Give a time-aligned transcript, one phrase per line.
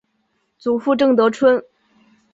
[0.57, 1.63] 祖父郑得春。